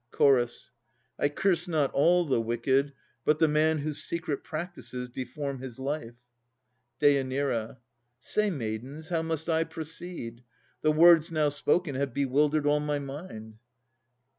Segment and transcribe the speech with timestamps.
[0.17, 0.71] CH.
[1.19, 6.15] I curse not all the wicked, but the man Whose secret practices deform his life.
[6.99, 7.77] DÊ.
[8.19, 10.41] Say, maidens, how must I proceed?
[10.81, 13.59] The words Now spoken have bewildered all my mind.